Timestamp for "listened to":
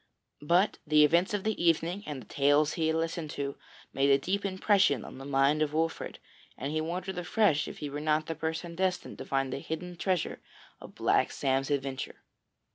2.95-3.55